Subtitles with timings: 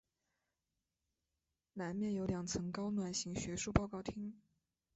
[1.73, 4.33] 南面有两层高卵形学术报告厅。